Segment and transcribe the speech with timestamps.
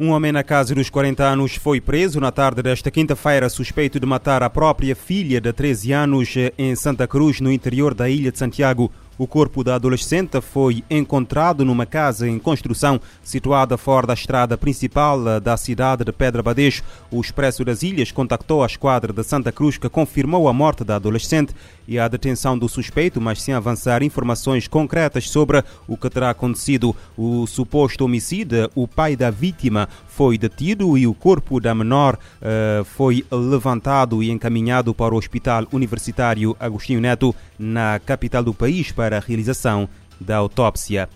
[0.00, 4.06] Um homem na casa dos 40 anos foi preso na tarde desta quinta-feira suspeito de
[4.06, 8.38] matar a própria filha de 13 anos em Santa Cruz, no interior da ilha de
[8.38, 8.92] Santiago.
[9.18, 15.40] O corpo da adolescente foi encontrado numa casa em construção situada fora da estrada principal
[15.40, 16.84] da cidade de Pedra Badejo.
[17.10, 20.94] O Expresso das Ilhas contactou a esquadra de Santa Cruz que confirmou a morte da
[20.94, 21.52] adolescente
[21.88, 26.94] e a detenção do suspeito, mas sem avançar informações concretas sobre o que terá acontecido.
[27.16, 32.84] O suposto homicida, o pai da vítima, foi detido e o corpo da menor uh,
[32.84, 39.07] foi levantado e encaminhado para o Hospital Universitário Agostinho Neto, na capital do país, para
[39.12, 39.88] a realização
[40.20, 41.08] da autópsia.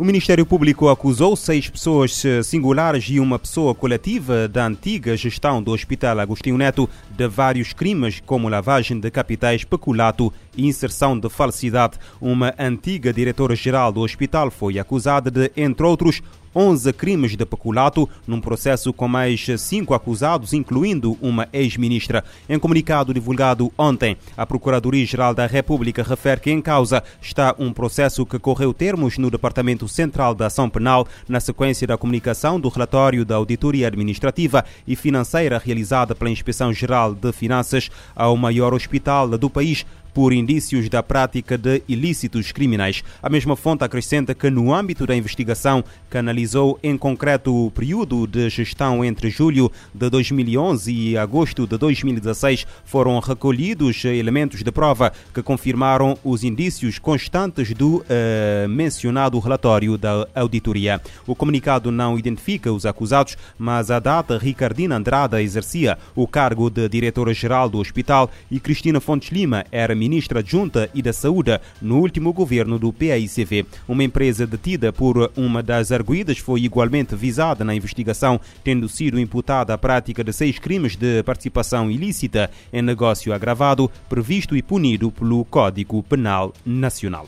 [0.00, 5.72] O Ministério Público acusou seis pessoas singulares e uma pessoa coletiva da antiga gestão do
[5.72, 11.98] Hospital Agostinho Neto de vários crimes, como lavagem de capitais, peculato inserção de falsidade.
[12.20, 16.22] Uma antiga diretora-geral do hospital foi acusada de, entre outros,
[16.54, 22.24] 11 crimes de peculato, num processo com mais cinco acusados, incluindo uma ex-ministra.
[22.48, 28.26] Em comunicado divulgado ontem, a Procuradoria-Geral da República refere que em causa está um processo
[28.26, 33.24] que correu termos no Departamento Central da Ação Penal, na sequência da comunicação do relatório
[33.24, 39.48] da Auditoria Administrativa e Financeira realizada pela Inspeção Geral de Finanças ao maior hospital do
[39.48, 43.02] país, por indícios da prática de ilícitos criminais.
[43.22, 48.26] A mesma fonte acrescenta que, no âmbito da investigação que analisou em concreto o período
[48.26, 55.12] de gestão entre julho de 2011 e agosto de 2016, foram recolhidos elementos de prova
[55.32, 61.00] que confirmaram os indícios constantes do uh, mencionado relatório da auditoria.
[61.26, 66.88] O comunicado não identifica os acusados, mas a data Ricardina Andrada exercia o cargo de
[66.88, 72.32] diretora-geral do hospital e Cristina Fontes Lima era ministra adjunta e da Saúde no último
[72.32, 73.66] governo do PAICV.
[73.86, 79.74] Uma empresa detida por uma das arguídas foi igualmente visada na investigação, tendo sido imputada
[79.74, 85.44] a prática de seis crimes de participação ilícita em negócio agravado, previsto e punido pelo
[85.44, 87.26] Código Penal Nacional.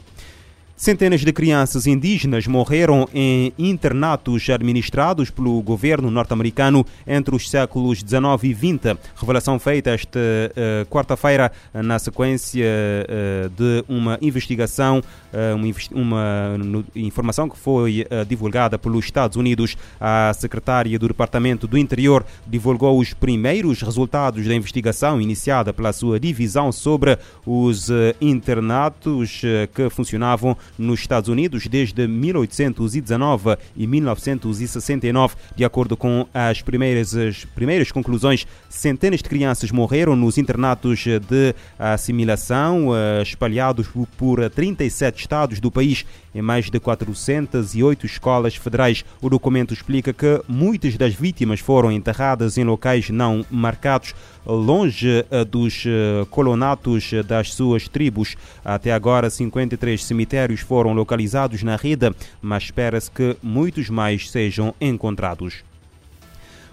[0.83, 8.43] Centenas de crianças indígenas morreram em internatos administrados pelo governo norte-americano entre os séculos XIX
[8.43, 8.99] e XX.
[9.15, 17.49] Revelação feita esta uh, quarta-feira na sequência uh, de uma investigação, uh, uma, uma informação
[17.49, 19.77] que foi divulgada pelos Estados Unidos.
[20.01, 26.19] A secretária do Departamento do Interior divulgou os primeiros resultados da investigação iniciada pela sua
[26.19, 27.17] divisão sobre
[27.47, 27.89] os
[28.21, 35.37] internatos que funcionavam nos Estados Unidos desde 1819 e 1969.
[35.57, 41.55] De acordo com as primeiras, as primeiras conclusões, centenas de crianças morreram nos internatos de
[41.79, 42.89] assimilação
[43.23, 49.05] espalhados por 37 estados do país em mais de 408 escolas federais.
[49.21, 54.15] O documento explica que muitas das vítimas foram enterradas em locais não marcados,
[54.47, 55.85] longe dos
[56.31, 58.35] colonatos das suas tribos.
[58.65, 65.63] Até agora, 53 cemitérios foram localizados na rede, mas espera-se que muitos mais sejam encontrados.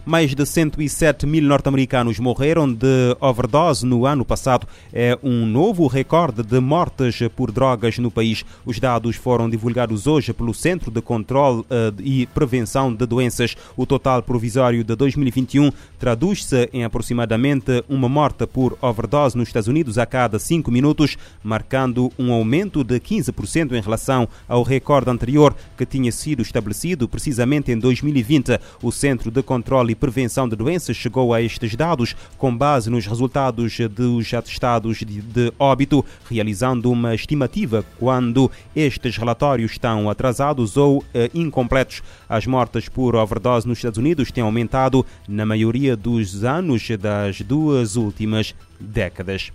[0.10, 4.68] Mais de 107 mil norte-americanos morreram de overdose no ano passado.
[4.92, 8.44] É um novo recorde de mortes por drogas no país.
[8.66, 11.64] Os dados foram divulgados hoje pelo Centro de Controle
[12.00, 13.56] e Prevenção de Doenças.
[13.78, 20.00] O total provisório de 2021 traduz-se em aproximadamente uma morte por overdose nos Estados Unidos
[20.00, 25.86] a cada 5 minutos, marcando um aumento de 15% em relação ao recorde anterior que
[25.86, 28.60] tinha sido estabelecido precisamente em 2020.
[28.82, 33.06] O Centro de Controle e Prevenção de Doenças chegou a estes dados com base nos
[33.06, 41.04] resultados dos atestados de, de óbito, realizando uma estimativa quando estes relatórios estão atrasados ou
[41.14, 42.02] eh, incompletos.
[42.28, 47.96] As mortes por overdose nos Estados Unidos têm aumentado na maioria dos anos das duas
[47.96, 49.52] últimas décadas.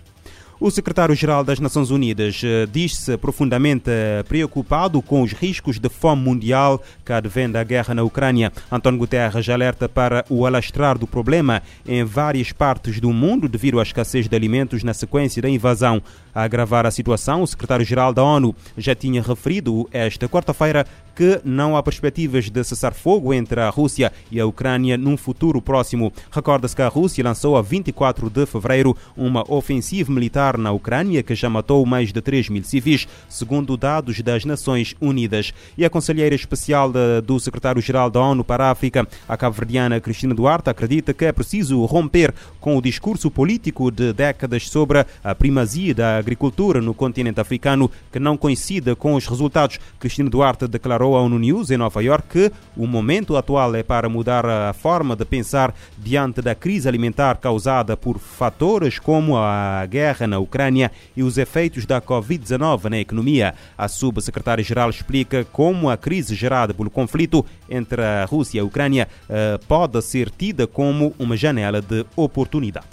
[0.57, 2.41] O secretário-geral das Nações Unidas
[2.71, 3.91] diz-se profundamente
[4.25, 8.53] preocupado com os riscos de fome mundial que advém da guerra na Ucrânia.
[8.71, 13.83] António Guterres alerta para o alastrar do problema em várias partes do mundo devido à
[13.83, 16.01] escassez de alimentos na sequência da invasão.
[16.33, 20.85] A agravar a situação, o secretário-geral da ONU já tinha referido esta quarta-feira
[21.15, 25.61] que não há perspectivas de cessar fogo entre a Rússia e a Ucrânia num futuro
[25.61, 26.11] próximo.
[26.29, 31.35] Recorda-se que a Rússia lançou a 24 de fevereiro uma ofensiva militar na Ucrânia que
[31.35, 35.53] já matou mais de 3 mil civis, segundo dados das Nações Unidas.
[35.77, 36.91] E a conselheira especial
[37.23, 41.83] do secretário-geral da ONU para a África, a cabo-verdiana Cristina Duarte, acredita que é preciso
[41.85, 47.89] romper com o discurso político de décadas sobre a primazia da agricultura no continente africano,
[48.11, 49.79] que não coincide com os resultados.
[49.99, 53.83] Cristina Duarte declarou declarou à ONU News em Nova York que o momento atual é
[53.83, 59.85] para mudar a forma de pensar diante da crise alimentar causada por fatores como a
[59.85, 63.53] guerra na Ucrânia e os efeitos da Covid-19 na economia.
[63.77, 69.07] A subsecretária-geral explica como a crise gerada pelo conflito entre a Rússia e a Ucrânia
[69.29, 72.87] eh, pode ser tida como uma janela de oportunidade.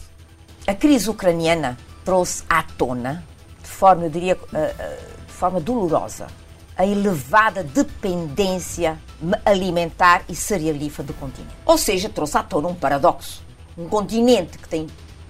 [0.66, 3.24] A crise ucraniana trouxe à tona,
[3.62, 6.26] de forma, eu diria, eh, eh, de forma dolorosa,
[6.76, 8.98] a elevada dependência
[9.44, 11.54] alimentar e cerealífera do continente.
[11.64, 13.42] Ou seja, trouxe à tona um paradoxo.
[13.76, 14.86] Um continente que tem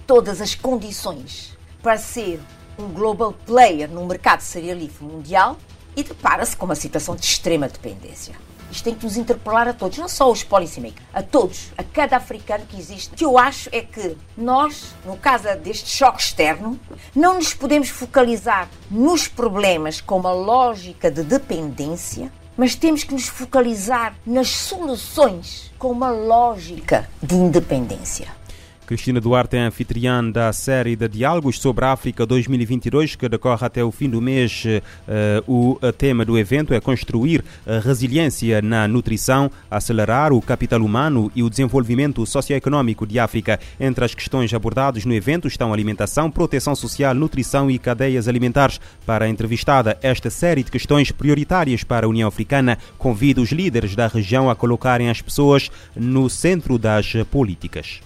[0.07, 2.39] todas as condições para ser
[2.77, 5.57] um global player no mercado cerealífero mundial
[5.95, 8.35] e depara-se com uma situação de extrema dependência.
[8.73, 12.17] Isto tem que nos interpelar a todos, não só os policymakers, a todos, a cada
[12.17, 13.13] africano que existe.
[13.13, 16.79] O que eu acho é que nós, no caso deste choque externo,
[17.15, 23.27] não nos podemos focalizar nos problemas com uma lógica de dependência, mas temos que nos
[23.27, 28.27] focalizar nas soluções com uma lógica de independência.
[28.85, 33.81] Cristina Duarte é anfitriã da série de diálogos sobre a África 2022, que decorre até
[33.81, 34.65] o fim do mês.
[35.47, 41.31] Uh, o tema do evento é construir a resiliência na nutrição, acelerar o capital humano
[41.33, 43.57] e o desenvolvimento socioeconômico de África.
[43.79, 48.81] Entre as questões abordadas no evento estão alimentação, proteção social, nutrição e cadeias alimentares.
[49.05, 53.95] Para a entrevistada, esta série de questões prioritárias para a União Africana convida os líderes
[53.95, 58.01] da região a colocarem as pessoas no centro das políticas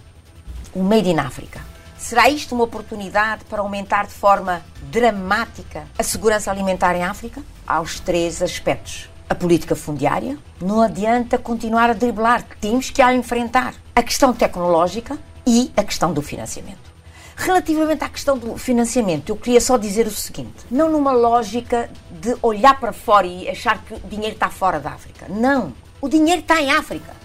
[0.78, 1.60] o Made in Africa.
[1.98, 7.42] Será isto uma oportunidade para aumentar de forma dramática a segurança alimentar em África?
[7.66, 9.10] Há os três aspectos.
[9.28, 13.74] A política fundiária, não adianta continuar a driblar, temos que a enfrentar.
[13.96, 16.88] A questão tecnológica e a questão do financiamento.
[17.36, 22.38] Relativamente à questão do financiamento, eu queria só dizer o seguinte: não numa lógica de
[22.44, 25.26] olhar para fora e achar que o dinheiro está fora da África.
[25.28, 25.74] Não.
[26.00, 27.17] O dinheiro está em África.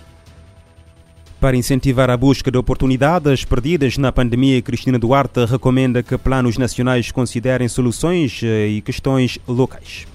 [1.43, 7.11] Para incentivar a busca de oportunidades perdidas na pandemia, Cristina Duarte recomenda que planos nacionais
[7.11, 10.07] considerem soluções eh, e questões locais.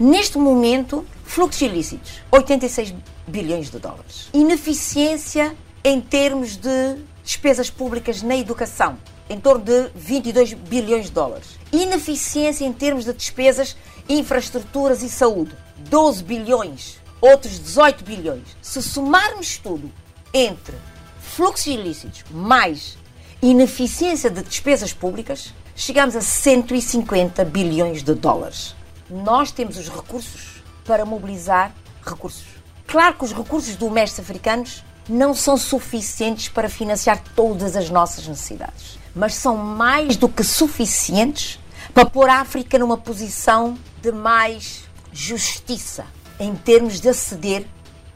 [0.00, 2.92] Neste momento, fluxos ilícitos, 86
[3.24, 4.30] bilhões de dólares.
[4.34, 5.54] Ineficiência
[5.84, 8.98] em termos de despesas públicas na educação,
[9.30, 11.56] em torno de 22 bilhões de dólares.
[11.72, 13.76] Ineficiência em termos de despesas,
[14.08, 15.52] infraestruturas e saúde,
[15.88, 18.56] 12 bilhões, outros 18 bilhões.
[18.60, 19.88] Se somarmos tudo,
[20.32, 20.76] entre
[21.20, 22.96] fluxos ilícitos mais
[23.40, 28.74] ineficiência de despesas públicas, chegamos a 150 bilhões de dólares.
[29.10, 31.74] Nós temos os recursos para mobilizar
[32.04, 32.44] recursos.
[32.86, 38.26] Claro que os recursos do mestre africanos não são suficientes para financiar todas as nossas
[38.26, 41.58] necessidades, mas são mais do que suficientes
[41.92, 46.06] para pôr a África numa posição de mais justiça
[46.38, 47.66] em termos de aceder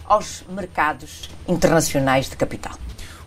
[0.09, 2.77] aos mercados internacionais de capital.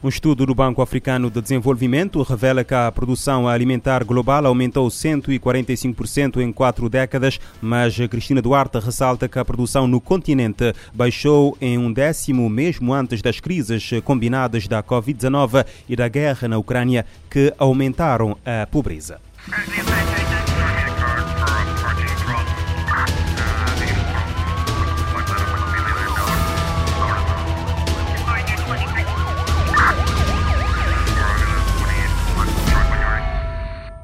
[0.01, 6.37] Um estudo do Banco Africano de Desenvolvimento revela que a produção alimentar global aumentou 145%
[6.37, 11.91] em quatro décadas, mas Cristina Duarte ressalta que a produção no continente baixou em um
[11.91, 18.38] décimo, mesmo antes das crises combinadas da Covid-19 e da guerra na Ucrânia, que aumentaram
[18.45, 19.19] a pobreza.